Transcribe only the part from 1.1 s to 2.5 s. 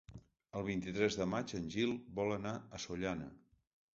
de maig en Gil vol